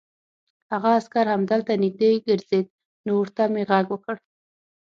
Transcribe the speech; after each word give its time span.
هغه 0.71 0.89
عسکر 0.99 1.25
همدلته 1.35 1.73
نږدې 1.83 2.11
ګرځېد، 2.27 2.67
نو 3.05 3.11
ورته 3.17 3.43
مې 3.53 3.63
غږ 3.69 3.85
وکړ. 3.93 4.15